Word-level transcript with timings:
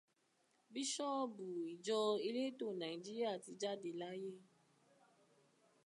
Bíṣọ́bù 0.73 1.45
Ìjọ 1.73 1.99
Elétò 2.27 2.67
Nàíjíríà 2.79 3.31
ti 3.43 3.51
jáde 3.61 3.89
láyé. 4.01 4.31